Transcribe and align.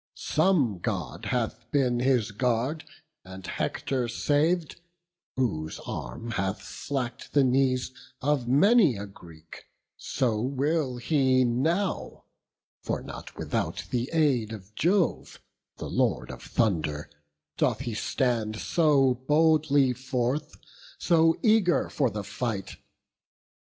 Some 0.15 0.79
God 0.79 1.25
hath 1.25 1.69
been 1.69 1.99
his 1.99 2.31
guard, 2.31 2.85
and 3.23 3.45
Hector 3.45 4.07
sav'd, 4.07 4.77
Whose 5.35 5.79
arm 5.85 6.31
hath 6.31 6.63
slack'd 6.63 7.33
the 7.35 7.43
knees 7.43 7.91
of 8.19 8.47
many 8.47 8.95
a 8.97 9.05
Greek: 9.05 9.65
So 9.97 10.41
will 10.41 10.97
he 10.97 11.43
now; 11.45 12.23
for 12.83 13.03
not 13.03 13.37
without 13.37 13.83
the 13.91 14.09
aid 14.11 14.53
Of 14.53 14.73
Jove, 14.73 15.39
the 15.77 15.87
Lord 15.87 16.31
of 16.31 16.41
thunder, 16.41 17.07
doth 17.57 17.81
he 17.81 17.93
stand 17.93 18.55
So 18.59 19.13
boldly 19.27 19.93
forth, 19.93 20.57
so 20.97 21.37
eager 21.43 21.91
for 21.91 22.09
the 22.09 22.23
fight. 22.23 22.77